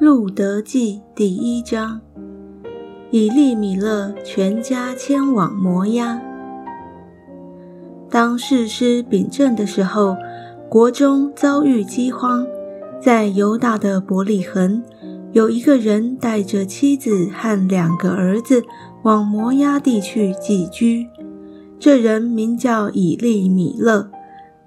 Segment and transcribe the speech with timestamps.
[0.00, 2.00] 路德记第一章，
[3.10, 6.18] 以利米勒全家迁往摩押。
[8.08, 10.16] 当士师秉政的时候，
[10.70, 12.46] 国中遭遇饥荒，
[12.98, 14.82] 在犹大的伯利恒，
[15.32, 18.64] 有一个人带着妻子和两个儿子
[19.02, 21.06] 往摩押地去寄居。
[21.78, 24.10] 这人名叫以利米勒，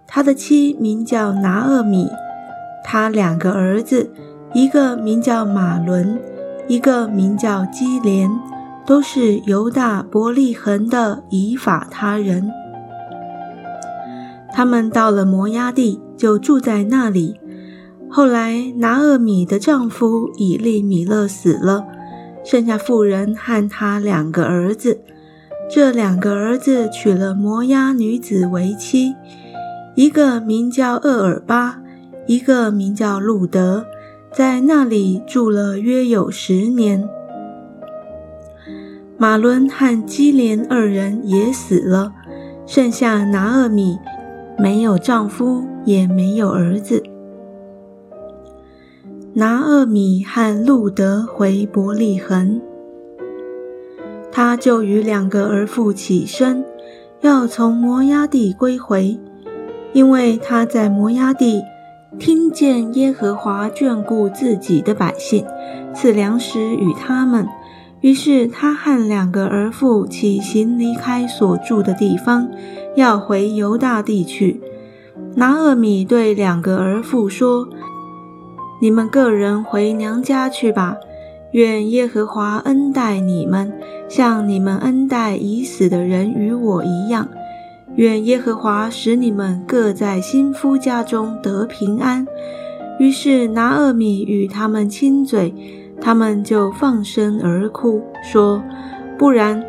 [0.05, 2.07] 他的妻名叫拿厄米，
[2.85, 4.11] 他两个儿子。
[4.53, 6.19] 一个名叫马伦，
[6.67, 8.29] 一个名叫基连，
[8.85, 12.51] 都是犹大伯利恒的以法他人。
[14.51, 17.39] 他们到了摩押地，就住在那里。
[18.07, 21.85] 后来拿厄米的丈夫以利米勒死了，
[22.45, 25.01] 剩下妇人和他两个儿子。
[25.67, 29.15] 这两个儿子娶了摩押女子为妻，
[29.95, 31.79] 一个名叫厄尔巴，
[32.27, 33.87] 一个名叫路德。
[34.35, 37.07] 在那里住了约有十年。
[39.15, 42.11] 马伦和基连二人也死了，
[42.65, 43.99] 剩下拿厄米，
[44.57, 47.03] 没有丈夫，也没有儿子。
[49.33, 52.59] 拿厄米和路德回伯利恒，
[54.31, 56.65] 他就与两个儿妇起身，
[57.21, 59.19] 要从摩押地归回，
[59.93, 61.61] 因为他在摩押地。
[62.19, 65.45] 听见耶和华眷顾自己的百姓，
[65.93, 67.47] 赐粮食与他们，
[68.01, 72.47] 于是他和两个儿妇起行离开所住的地方，
[72.95, 74.61] 要回犹大地去。
[75.35, 77.67] 拿厄米对两个儿妇说
[78.79, 80.95] ：“你们个人回娘家去吧，
[81.51, 83.73] 愿耶和华恩待你们，
[84.07, 87.27] 像你们恩待已死的人与我一样。”
[87.95, 92.25] 愿耶和华使你们各在新夫家中得平安。
[92.99, 95.53] 于是拿厄米与他们亲嘴，
[96.01, 98.63] 他们就放声而哭，说
[99.17, 99.63] ：“不然，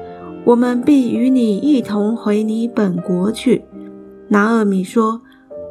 [0.44, 3.64] 我们必与你一同回你本国去。”
[4.28, 5.20] 拿厄米说：“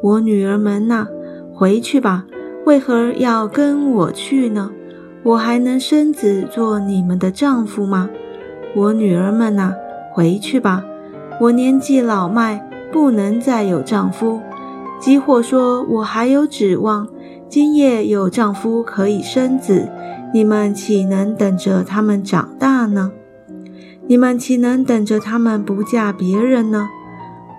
[0.02, 1.06] 我女儿们呐，
[1.52, 2.24] 回去吧。
[2.66, 4.70] 为何要跟我去呢？
[5.22, 8.08] 我还能生子做你们的丈夫吗？
[8.76, 9.74] 我女儿们呐，
[10.12, 10.84] 回去吧。”
[11.44, 14.40] 我年纪老迈，不能再有丈夫。
[14.98, 17.06] 即或说：“我还有指望，
[17.50, 19.86] 今夜有丈夫可以生子，
[20.32, 23.12] 你们岂能等着他们长大呢？
[24.06, 26.88] 你们岂能等着他们不嫁别人呢？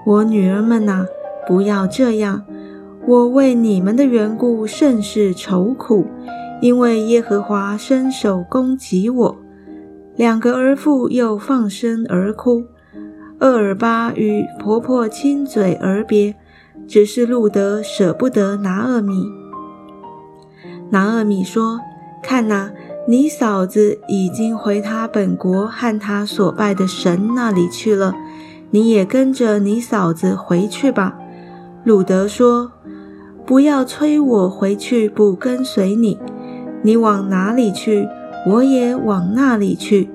[0.04, 1.06] 我女儿们呐，
[1.48, 2.44] 不要这样！
[3.06, 6.08] 我为你们的缘故甚是愁苦，
[6.60, 9.36] 因为耶和华伸手攻击我。”
[10.18, 12.64] 两个儿妇又放声而哭。
[13.46, 16.34] 厄尔巴与婆婆亲嘴而别，
[16.88, 19.28] 只是路德舍不得拿厄米。
[20.90, 21.80] 拿厄米说
[22.24, 22.72] ：“看呐，
[23.08, 28.16] 你嫂子已经回她本国和她所拜的神那里去了，
[28.72, 31.16] 你也跟着你嫂子回去吧。”
[31.86, 32.72] 路德说
[33.46, 36.18] ：“不要催我回去，不跟随你。
[36.82, 38.08] 你往哪里去，
[38.48, 40.10] 我也往那里去。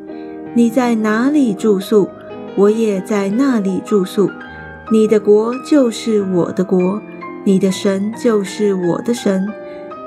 [0.56, 2.08] 你在哪里住宿？”
[2.56, 4.30] 我也在那里住宿，
[4.90, 7.00] 你的国就是我的国，
[7.44, 9.48] 你的神就是我的神。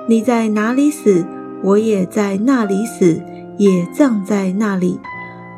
[0.07, 1.25] 你在哪里死，
[1.63, 3.21] 我也在那里死，
[3.57, 4.99] 也葬在那里。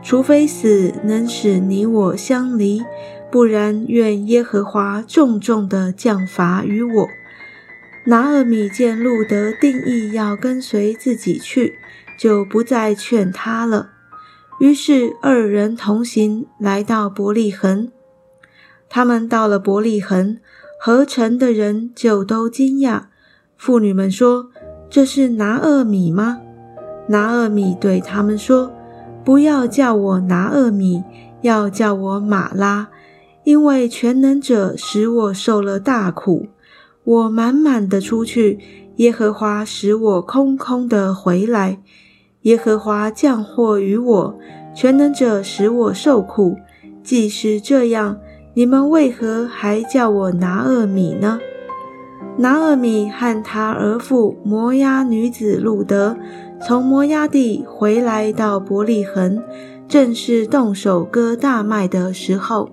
[0.04, 2.84] 除非死能使你我相离，
[3.32, 7.08] 不然愿耶和华重重的降罚于我。
[8.06, 11.80] 拿尔米见路德定义要跟随自己去，
[12.20, 13.95] 就不再劝他了。
[14.60, 17.92] 于是二人同行，来到伯利恒。
[18.88, 20.38] 他们到了伯利恒，
[20.80, 23.04] 合城的人就都惊讶。
[23.58, 24.50] 妇女们说
[24.90, 26.40] ：“这是拿厄米吗？”
[27.10, 28.72] 拿厄米对他们说
[29.26, 31.04] ：“不要叫我拿厄米，
[31.42, 32.90] 要叫我马拉，
[33.44, 36.48] 因为全能者使我受了大苦。
[37.04, 38.60] 我满满的出去，
[38.98, 41.82] 耶和华使我空空的回来。”
[42.46, 44.36] 耶和华降祸于我，
[44.76, 46.56] 全能者使我受苦。
[47.02, 48.20] 既是这样，
[48.54, 51.40] 你们为何还叫我拿厄米呢？
[52.38, 56.16] 拿厄米和他儿妇摩押女子路德
[56.62, 59.42] 从摩押地回来到伯利恒，
[59.88, 62.70] 正是动手割大麦的时候。